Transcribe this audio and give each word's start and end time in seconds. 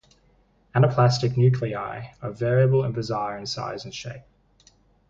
Anaplastic 0.73 1.37
nuclei 1.37 1.75
are 2.23 2.31
variable 2.31 2.83
and 2.83 2.91
bizarre 2.91 3.37
in 3.37 3.45
size 3.45 3.85
and 3.85 3.93
shape. 3.93 4.23